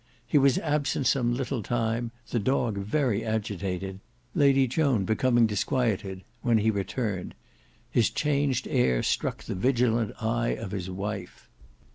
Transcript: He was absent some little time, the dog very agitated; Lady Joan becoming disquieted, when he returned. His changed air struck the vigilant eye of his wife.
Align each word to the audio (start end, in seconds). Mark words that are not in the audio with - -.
He 0.25 0.39
was 0.39 0.57
absent 0.57 1.05
some 1.05 1.35
little 1.35 1.61
time, 1.61 2.09
the 2.31 2.39
dog 2.39 2.79
very 2.79 3.23
agitated; 3.23 3.99
Lady 4.33 4.67
Joan 4.67 5.05
becoming 5.05 5.45
disquieted, 5.45 6.23
when 6.41 6.57
he 6.57 6.71
returned. 6.71 7.35
His 7.91 8.09
changed 8.09 8.67
air 8.67 9.03
struck 9.03 9.43
the 9.43 9.53
vigilant 9.53 10.13
eye 10.19 10.55
of 10.55 10.71
his 10.71 10.89
wife. 10.89 11.47